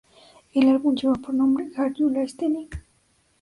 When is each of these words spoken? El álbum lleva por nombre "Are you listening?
El 0.55 0.67
álbum 0.67 0.95
lleva 0.95 1.13
por 1.13 1.35
nombre 1.35 1.69
"Are 1.77 1.93
you 1.95 2.09
listening? 2.09 2.69